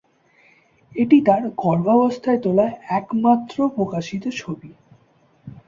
[0.95, 2.65] এটি তার গর্ভাবস্থায় তোলা
[2.91, 4.69] একমাত্র প্রকাশিত ছবি।